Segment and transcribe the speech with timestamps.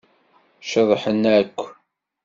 [0.71, 1.59] Ceḍḥen akk.